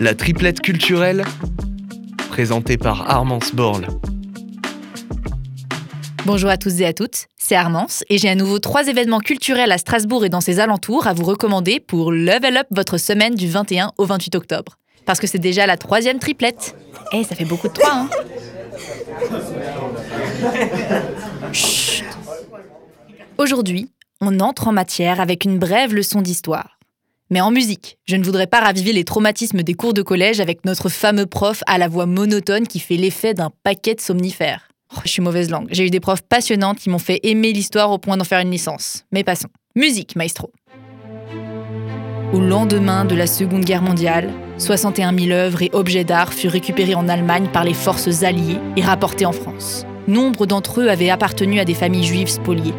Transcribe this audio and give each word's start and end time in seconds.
La 0.00 0.14
triplette 0.14 0.62
culturelle, 0.62 1.24
présentée 2.30 2.78
par 2.78 3.10
Armance 3.10 3.54
Borle. 3.54 3.86
Bonjour 6.24 6.48
à 6.48 6.56
tous 6.56 6.80
et 6.80 6.86
à 6.86 6.94
toutes, 6.94 7.26
c'est 7.36 7.54
Armance 7.54 8.02
et 8.08 8.16
j'ai 8.16 8.30
à 8.30 8.34
nouveau 8.34 8.60
trois 8.60 8.88
événements 8.88 9.20
culturels 9.20 9.70
à 9.70 9.76
Strasbourg 9.76 10.24
et 10.24 10.30
dans 10.30 10.40
ses 10.40 10.58
alentours 10.58 11.06
à 11.06 11.12
vous 11.12 11.24
recommander 11.24 11.80
pour 11.80 12.12
level 12.12 12.56
up 12.56 12.66
votre 12.70 12.96
semaine 12.96 13.34
du 13.34 13.46
21 13.46 13.92
au 13.98 14.06
28 14.06 14.36
octobre. 14.36 14.78
Parce 15.04 15.20
que 15.20 15.26
c'est 15.26 15.38
déjà 15.38 15.66
la 15.66 15.76
troisième 15.76 16.18
triplette. 16.18 16.74
Eh, 17.12 17.22
ça 17.22 17.36
fait 17.36 17.44
beaucoup 17.44 17.68
de 17.68 17.74
trois, 17.74 17.92
hein 17.92 18.08
Chut. 21.52 22.06
Aujourd'hui, 23.36 23.90
on 24.22 24.40
entre 24.40 24.68
en 24.68 24.72
matière 24.72 25.20
avec 25.20 25.44
une 25.44 25.58
brève 25.58 25.92
leçon 25.92 26.22
d'histoire. 26.22 26.79
Mais 27.32 27.40
en 27.40 27.52
musique, 27.52 27.96
je 28.06 28.16
ne 28.16 28.24
voudrais 28.24 28.48
pas 28.48 28.58
raviver 28.58 28.92
les 28.92 29.04
traumatismes 29.04 29.62
des 29.62 29.74
cours 29.74 29.94
de 29.94 30.02
collège 30.02 30.40
avec 30.40 30.64
notre 30.64 30.88
fameux 30.88 31.26
prof 31.26 31.62
à 31.68 31.78
la 31.78 31.86
voix 31.86 32.06
monotone 32.06 32.66
qui 32.66 32.80
fait 32.80 32.96
l'effet 32.96 33.34
d'un 33.34 33.52
paquet 33.62 33.94
de 33.94 34.00
somnifères. 34.00 34.66
Oh, 34.96 35.00
je 35.04 35.10
suis 35.10 35.22
mauvaise 35.22 35.48
langue. 35.48 35.68
J'ai 35.70 35.86
eu 35.86 35.90
des 35.90 36.00
profs 36.00 36.22
passionnantes 36.22 36.78
qui 36.78 36.90
m'ont 36.90 36.98
fait 36.98 37.20
aimer 37.22 37.52
l'histoire 37.52 37.92
au 37.92 37.98
point 37.98 38.16
d'en 38.16 38.24
faire 38.24 38.40
une 38.40 38.50
licence. 38.50 39.04
Mais 39.12 39.22
passons. 39.22 39.48
Musique, 39.76 40.16
maestro. 40.16 40.50
Au 42.32 42.40
lendemain 42.40 43.04
de 43.04 43.14
la 43.14 43.28
Seconde 43.28 43.64
Guerre 43.64 43.82
mondiale, 43.82 44.32
61 44.58 45.16
000 45.16 45.30
œuvres 45.30 45.62
et 45.62 45.70
objets 45.72 46.02
d'art 46.02 46.32
furent 46.32 46.50
récupérés 46.50 46.96
en 46.96 47.08
Allemagne 47.08 47.48
par 47.52 47.62
les 47.62 47.74
forces 47.74 48.24
alliées 48.24 48.58
et 48.76 48.82
rapportés 48.82 49.26
en 49.26 49.32
France. 49.32 49.86
Nombre 50.08 50.46
d'entre 50.46 50.80
eux 50.80 50.88
avaient 50.88 51.10
appartenu 51.10 51.60
à 51.60 51.64
des 51.64 51.74
familles 51.74 52.04
juives 52.04 52.28
spoliées. 52.28 52.74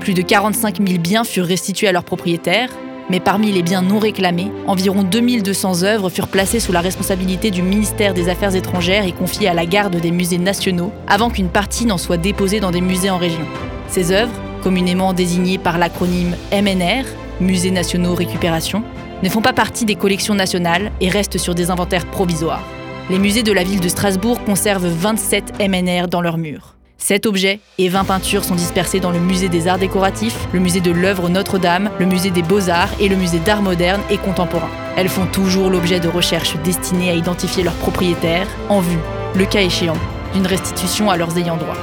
Plus 0.00 0.14
de 0.14 0.22
45 0.22 0.84
000 0.84 0.98
biens 0.98 1.22
furent 1.22 1.46
restitués 1.46 1.86
à 1.86 1.92
leurs 1.92 2.04
propriétaires, 2.04 2.70
mais 3.10 3.20
parmi 3.20 3.52
les 3.52 3.62
biens 3.62 3.82
non 3.82 3.98
réclamés, 3.98 4.52
environ 4.66 5.02
2200 5.02 5.82
œuvres 5.82 6.10
furent 6.10 6.28
placées 6.28 6.60
sous 6.60 6.72
la 6.72 6.80
responsabilité 6.80 7.50
du 7.50 7.62
ministère 7.62 8.14
des 8.14 8.28
Affaires 8.28 8.54
étrangères 8.54 9.06
et 9.06 9.12
confiées 9.12 9.48
à 9.48 9.54
la 9.54 9.66
garde 9.66 9.96
des 9.96 10.10
musées 10.10 10.38
nationaux, 10.38 10.92
avant 11.06 11.30
qu'une 11.30 11.48
partie 11.48 11.86
n'en 11.86 11.98
soit 11.98 12.16
déposée 12.16 12.60
dans 12.60 12.70
des 12.70 12.80
musées 12.80 13.10
en 13.10 13.18
région. 13.18 13.46
Ces 13.88 14.12
œuvres, 14.12 14.32
communément 14.62 15.12
désignées 15.12 15.58
par 15.58 15.78
l'acronyme 15.78 16.36
MNR, 16.52 17.04
Musées 17.40 17.70
nationaux 17.70 18.16
récupération, 18.16 18.82
ne 19.22 19.28
font 19.28 19.42
pas 19.42 19.52
partie 19.52 19.84
des 19.84 19.94
collections 19.94 20.34
nationales 20.34 20.90
et 21.00 21.08
restent 21.08 21.38
sur 21.38 21.54
des 21.54 21.70
inventaires 21.70 22.06
provisoires. 22.06 22.64
Les 23.10 23.18
musées 23.18 23.44
de 23.44 23.52
la 23.52 23.62
ville 23.62 23.80
de 23.80 23.88
Strasbourg 23.88 24.42
conservent 24.44 24.88
27 24.88 25.60
MNR 25.60 26.08
dans 26.08 26.20
leurs 26.20 26.36
murs. 26.36 26.77
7 26.98 27.26
objets 27.26 27.60
et 27.78 27.88
20 27.88 28.04
peintures 28.04 28.44
sont 28.44 28.56
dispersés 28.56 28.98
dans 29.00 29.12
le 29.12 29.20
musée 29.20 29.48
des 29.48 29.68
arts 29.68 29.78
décoratifs, 29.78 30.36
le 30.52 30.58
musée 30.58 30.80
de 30.80 30.90
l'œuvre 30.90 31.28
Notre-Dame, 31.28 31.90
le 31.98 32.06
musée 32.06 32.30
des 32.30 32.42
beaux-arts 32.42 32.90
et 33.00 33.08
le 33.08 33.16
musée 33.16 33.38
d'art 33.38 33.62
moderne 33.62 34.02
et 34.10 34.18
contemporain. 34.18 34.68
Elles 34.96 35.08
font 35.08 35.26
toujours 35.26 35.70
l'objet 35.70 36.00
de 36.00 36.08
recherches 36.08 36.56
destinées 36.64 37.10
à 37.10 37.14
identifier 37.14 37.62
leurs 37.62 37.74
propriétaires, 37.74 38.48
en 38.68 38.80
vue, 38.80 38.98
le 39.36 39.46
cas 39.46 39.60
échéant, 39.60 39.96
d'une 40.34 40.46
restitution 40.46 41.08
à 41.08 41.16
leurs 41.16 41.38
ayants 41.38 41.56
droit. 41.56 41.76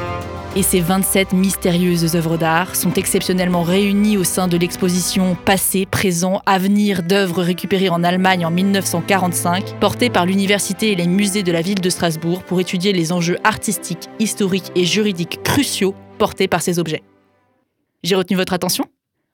Et 0.58 0.64
ces 0.64 0.80
27 0.80 1.34
mystérieuses 1.34 2.16
œuvres 2.16 2.38
d'art 2.38 2.78
sont 2.78 2.94
exceptionnellement 2.94 3.62
réunies 3.62 4.16
au 4.16 4.24
sein 4.24 4.48
de 4.48 4.56
l'exposition 4.56 5.36
Passé, 5.36 5.86
présent, 5.86 6.42
avenir 6.46 7.04
d'œuvres 7.04 7.44
récupérées 7.44 7.90
en 7.90 8.06
Allemagne 8.06 8.46
en 8.46 8.52
1945, 8.52 9.78
portée 9.82 10.10
par 10.10 10.26
l'université 10.26 10.94
et 10.94 10.96
les 10.96 11.08
musées 11.08 11.44
de 11.44 11.52
la 11.52 11.62
ville 11.62 11.82
de 11.82 11.90
Strasbourg 11.90 12.42
pour 12.44 12.62
étudier 12.62 12.94
les 12.94 13.12
enjeux 13.12 13.38
artistiques, 13.44 14.08
historiques 14.20 14.72
et 14.76 14.86
juridiques 14.86 15.44
cruciaux 15.44 15.94
portés 16.18 16.48
par 16.48 16.62
ces 16.62 16.80
objets. 16.80 17.04
J'ai 18.04 18.16
retenu 18.16 18.38
votre 18.38 18.54
attention? 18.54 18.86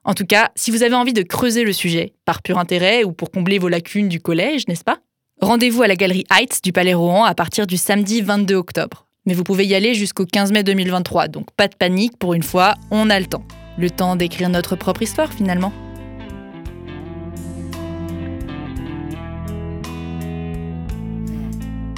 En 0.03 0.15
tout 0.15 0.25
cas, 0.25 0.49
si 0.55 0.71
vous 0.71 0.81
avez 0.81 0.95
envie 0.95 1.13
de 1.13 1.21
creuser 1.21 1.63
le 1.63 1.73
sujet, 1.73 2.13
par 2.25 2.41
pur 2.41 2.57
intérêt 2.57 3.03
ou 3.03 3.11
pour 3.11 3.29
combler 3.29 3.59
vos 3.59 3.69
lacunes 3.69 4.09
du 4.09 4.19
collège, 4.19 4.67
n'est-ce 4.67 4.83
pas? 4.83 4.97
Rendez-vous 5.39 5.83
à 5.83 5.87
la 5.87 5.95
galerie 5.95 6.25
Heights 6.31 6.63
du 6.63 6.71
Palais 6.71 6.95
Rohan 6.95 7.25
à 7.25 7.35
partir 7.35 7.67
du 7.67 7.77
samedi 7.77 8.21
22 8.21 8.55
octobre. 8.55 9.05
Mais 9.27 9.35
vous 9.35 9.43
pouvez 9.43 9.67
y 9.67 9.75
aller 9.75 9.93
jusqu'au 9.93 10.25
15 10.25 10.51
mai 10.51 10.63
2023, 10.63 11.27
donc 11.27 11.45
pas 11.55 11.67
de 11.67 11.75
panique, 11.75 12.17
pour 12.17 12.33
une 12.33 12.41
fois, 12.41 12.73
on 12.89 13.07
a 13.11 13.19
le 13.19 13.27
temps. 13.27 13.43
Le 13.77 13.91
temps 13.91 14.15
d'écrire 14.15 14.49
notre 14.49 14.75
propre 14.75 15.03
histoire 15.03 15.31
finalement. 15.31 15.71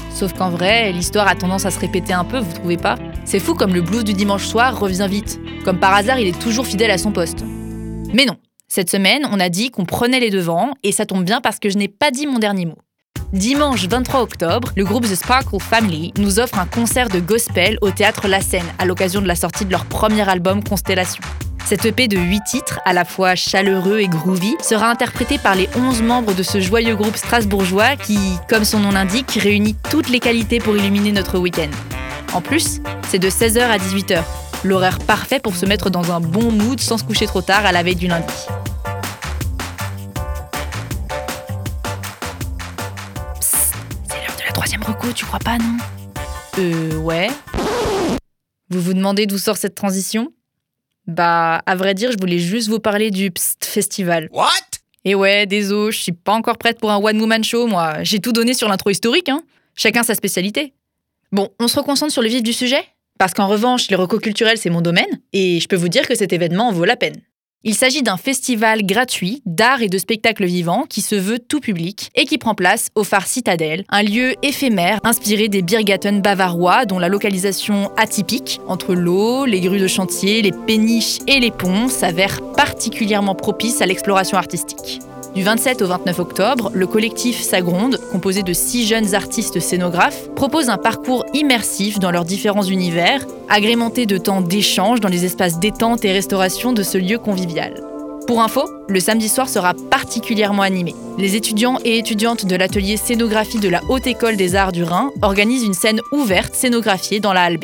Sauf 0.09 0.33
qu'en 0.33 0.49
vrai, 0.49 0.91
l'histoire 0.91 1.29
a 1.29 1.35
tendance 1.35 1.65
à 1.65 1.71
se 1.71 1.79
répéter 1.79 2.11
un 2.11 2.25
peu, 2.25 2.39
vous 2.39 2.51
trouvez 2.51 2.77
pas? 2.77 2.97
C'est 3.23 3.39
fou 3.39 3.55
comme 3.55 3.73
le 3.73 3.81
blues 3.81 4.03
du 4.03 4.13
dimanche 4.13 4.45
soir 4.45 4.77
revient 4.77 5.07
vite. 5.09 5.39
Comme 5.63 5.79
par 5.79 5.93
hasard, 5.93 6.19
il 6.19 6.27
est 6.27 6.39
toujours 6.39 6.67
fidèle 6.67 6.91
à 6.91 6.97
son 6.97 7.13
poste. 7.13 7.45
Mais 8.13 8.25
non, 8.25 8.35
cette 8.67 8.89
semaine, 8.89 9.25
on 9.31 9.39
a 9.39 9.47
dit 9.47 9.71
qu'on 9.71 9.85
prenait 9.85 10.19
les 10.19 10.29
devants, 10.29 10.73
et 10.83 10.91
ça 10.91 11.05
tombe 11.05 11.23
bien 11.23 11.39
parce 11.39 11.59
que 11.59 11.69
je 11.69 11.77
n'ai 11.77 11.87
pas 11.87 12.11
dit 12.11 12.27
mon 12.27 12.39
dernier 12.39 12.65
mot. 12.65 12.77
Dimanche 13.33 13.87
23 13.87 14.21
octobre, 14.21 14.71
le 14.75 14.85
groupe 14.85 15.07
The 15.07 15.15
Sparkle 15.15 15.59
Family 15.59 16.13
nous 16.19 16.39
offre 16.39 16.59
un 16.59 16.67
concert 16.67 17.09
de 17.09 17.19
gospel 17.19 17.79
au 17.81 17.89
théâtre 17.89 18.27
La 18.27 18.41
Seine 18.41 18.71
à 18.77 18.85
l'occasion 18.85 19.23
de 19.23 19.27
la 19.27 19.35
sortie 19.35 19.65
de 19.65 19.71
leur 19.71 19.85
premier 19.85 20.29
album 20.29 20.63
Constellation. 20.63 21.23
Cette 21.65 21.83
EP 21.83 22.07
de 22.07 22.19
8 22.19 22.41
titres, 22.45 22.79
à 22.85 22.93
la 22.93 23.05
fois 23.05 23.33
chaleureux 23.33 24.01
et 24.01 24.07
groovy, 24.07 24.55
sera 24.61 24.87
interprété 24.87 25.39
par 25.39 25.55
les 25.55 25.67
11 25.75 26.03
membres 26.03 26.35
de 26.35 26.43
ce 26.43 26.61
joyeux 26.61 26.95
groupe 26.95 27.17
strasbourgeois 27.17 27.95
qui, 27.95 28.19
comme 28.47 28.65
son 28.65 28.81
nom 28.81 28.91
l'indique, 28.91 29.39
réunit 29.41 29.75
toutes 29.89 30.09
les 30.09 30.19
qualités 30.19 30.59
pour 30.59 30.77
illuminer 30.77 31.11
notre 31.11 31.39
week-end. 31.39 31.71
En 32.33 32.41
plus, 32.41 32.81
c'est 33.09 33.17
de 33.17 33.31
16h 33.31 33.61
à 33.61 33.79
18h, 33.79 34.21
l'horaire 34.63 34.99
parfait 34.99 35.39
pour 35.39 35.55
se 35.55 35.65
mettre 35.65 35.89
dans 35.89 36.11
un 36.11 36.19
bon 36.19 36.51
mood 36.51 36.79
sans 36.79 36.99
se 36.99 37.03
coucher 37.03 37.25
trop 37.25 37.41
tard 37.41 37.65
à 37.65 37.71
la 37.71 37.81
veille 37.81 37.95
du 37.95 38.07
lundi. 38.07 38.31
Recours, 44.83 45.13
tu 45.13 45.25
crois 45.25 45.39
pas, 45.39 45.57
non? 45.57 45.77
Euh, 46.59 46.97
ouais. 46.97 47.29
Vous 48.69 48.81
vous 48.81 48.93
demandez 48.93 49.25
d'où 49.25 49.37
sort 49.37 49.57
cette 49.57 49.75
transition? 49.75 50.31
Bah, 51.07 51.61
à 51.65 51.75
vrai 51.75 51.93
dire, 51.93 52.11
je 52.11 52.17
voulais 52.19 52.39
juste 52.39 52.69
vous 52.69 52.79
parler 52.79 53.11
du 53.11 53.31
Pst 53.31 53.65
Festival. 53.65 54.29
What? 54.31 54.47
Et 55.05 55.15
ouais, 55.15 55.45
désolé, 55.45 55.91
je 55.91 55.99
suis 55.99 56.11
pas 56.11 56.33
encore 56.33 56.57
prête 56.57 56.79
pour 56.79 56.91
un 56.91 56.97
one-woman 56.97 57.43
show, 57.43 57.67
moi. 57.67 58.03
J'ai 58.03 58.19
tout 58.19 58.31
donné 58.31 58.53
sur 58.53 58.69
l'intro 58.69 58.89
historique, 58.89 59.29
hein. 59.29 59.43
Chacun 59.75 60.03
sa 60.03 60.15
spécialité. 60.15 60.73
Bon, 61.31 61.49
on 61.59 61.67
se 61.67 61.77
reconcentre 61.79 62.13
sur 62.13 62.21
le 62.21 62.29
vif 62.29 62.43
du 62.43 62.53
sujet? 62.53 62.83
Parce 63.19 63.33
qu'en 63.33 63.47
revanche, 63.47 63.89
les 63.89 63.95
recos 63.95 64.21
culturels, 64.21 64.57
c'est 64.57 64.69
mon 64.69 64.81
domaine, 64.81 65.19
et 65.33 65.59
je 65.59 65.67
peux 65.67 65.75
vous 65.75 65.89
dire 65.89 66.07
que 66.07 66.15
cet 66.15 66.33
événement 66.33 66.69
en 66.69 66.71
vaut 66.71 66.85
la 66.85 66.95
peine. 66.95 67.21
Il 67.65 67.75
s'agit 67.75 68.03
d'un 68.03 68.17
festival 68.17 68.85
gratuit 68.85 69.41
d'art 69.45 69.81
et 69.81 69.87
de 69.87 69.97
spectacles 69.97 70.43
vivants 70.43 70.83
qui 70.89 70.99
se 70.99 71.15
veut 71.15 71.39
tout 71.39 71.61
public 71.61 72.11
et 72.13 72.25
qui 72.25 72.37
prend 72.37 72.55
place 72.55 72.89
au 72.93 73.05
phare 73.05 73.25
Citadelle, 73.25 73.85
un 73.87 74.03
lieu 74.03 74.35
éphémère 74.43 74.99
inspiré 75.05 75.47
des 75.47 75.61
Biergarten 75.61 76.21
bavarois 76.21 76.83
dont 76.85 76.99
la 76.99 77.07
localisation 77.07 77.89
atypique 77.95 78.59
entre 78.67 78.93
l'eau, 78.93 79.45
les 79.45 79.61
grues 79.61 79.79
de 79.79 79.87
chantier, 79.87 80.41
les 80.41 80.51
péniches 80.51 81.19
et 81.25 81.39
les 81.39 81.51
ponts 81.51 81.87
s'avère 81.87 82.41
particulièrement 82.53 83.33
propice 83.33 83.81
à 83.81 83.85
l'exploration 83.85 84.37
artistique. 84.37 84.99
Du 85.35 85.41
27 85.41 85.81
au 85.81 85.87
29 85.87 86.19
octobre, 86.19 86.69
le 86.75 86.85
collectif 86.85 87.41
Sagronde, 87.41 87.99
composé 88.11 88.43
de 88.43 88.53
six 88.53 88.85
jeunes 88.85 89.15
artistes 89.15 89.59
scénographes, 89.59 90.29
propose 90.35 90.69
un 90.69 90.77
parcours 90.77 91.25
immersif 91.33 91.97
dans 91.97 92.11
leurs 92.11 92.23
différents 92.23 92.61
univers, 92.61 93.25
agrémenté 93.49 94.05
de 94.05 94.19
temps 94.19 94.41
d'échange 94.41 94.99
dans 94.99 95.09
les 95.09 95.25
espaces 95.25 95.59
détente 95.59 96.05
et 96.05 96.11
restauration 96.11 96.71
de 96.71 96.83
ce 96.83 96.99
lieu 96.99 97.17
convivial. 97.17 97.81
Pour 98.27 98.43
info, 98.43 98.69
le 98.87 98.99
samedi 98.99 99.27
soir 99.27 99.49
sera 99.49 99.73
particulièrement 99.89 100.61
animé. 100.61 100.93
Les 101.17 101.35
étudiants 101.35 101.79
et 101.83 101.97
étudiantes 101.97 102.45
de 102.45 102.55
l'atelier 102.55 102.95
scénographie 102.95 103.59
de 103.59 103.69
la 103.69 103.81
Haute 103.89 104.05
École 104.05 104.37
des 104.37 104.55
Arts 104.55 104.71
du 104.71 104.83
Rhin 104.83 105.09
organisent 105.23 105.63
une 105.63 105.73
scène 105.73 105.99
ouverte 106.11 106.53
scénographiée 106.53 107.19
dans 107.19 107.33
la 107.33 107.45
Halle. 107.45 107.57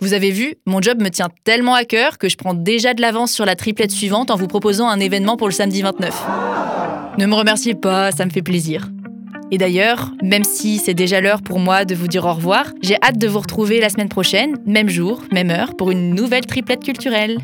Vous 0.00 0.14
avez 0.14 0.30
vu, 0.30 0.54
mon 0.64 0.80
job 0.80 1.02
me 1.02 1.10
tient 1.10 1.28
tellement 1.44 1.74
à 1.74 1.84
cœur 1.84 2.16
que 2.16 2.30
je 2.30 2.38
prends 2.38 2.54
déjà 2.54 2.94
de 2.94 3.02
l'avance 3.02 3.30
sur 3.30 3.44
la 3.44 3.56
triplette 3.56 3.90
suivante 3.90 4.30
en 4.30 4.36
vous 4.36 4.48
proposant 4.48 4.88
un 4.88 5.00
événement 5.00 5.36
pour 5.36 5.48
le 5.48 5.52
samedi 5.52 5.82
29. 5.82 6.73
Ne 7.18 7.26
me 7.26 7.34
remerciez 7.34 7.74
pas, 7.74 8.10
ça 8.10 8.24
me 8.24 8.30
fait 8.30 8.42
plaisir. 8.42 8.90
Et 9.50 9.58
d'ailleurs, 9.58 10.12
même 10.22 10.44
si 10.44 10.78
c'est 10.78 10.94
déjà 10.94 11.20
l'heure 11.20 11.42
pour 11.42 11.60
moi 11.60 11.84
de 11.84 11.94
vous 11.94 12.08
dire 12.08 12.24
au 12.24 12.32
revoir, 12.32 12.66
j'ai 12.82 12.96
hâte 13.02 13.18
de 13.18 13.28
vous 13.28 13.38
retrouver 13.38 13.80
la 13.80 13.88
semaine 13.88 14.08
prochaine, 14.08 14.56
même 14.66 14.88
jour, 14.88 15.22
même 15.32 15.50
heure, 15.50 15.76
pour 15.76 15.90
une 15.90 16.14
nouvelle 16.14 16.46
triplette 16.46 16.82
culturelle. 16.82 17.38